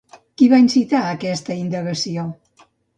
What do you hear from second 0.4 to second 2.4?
Qui va incitar aquesta indagació?